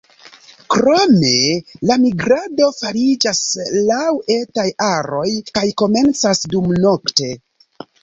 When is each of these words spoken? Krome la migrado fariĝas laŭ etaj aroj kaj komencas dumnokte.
Krome 0.75 1.33
la 1.89 1.97
migrado 2.05 2.71
fariĝas 2.79 3.43
laŭ 3.93 4.09
etaj 4.39 4.67
aroj 4.89 5.31
kaj 5.61 5.67
komencas 5.87 6.47
dumnokte. 6.59 7.33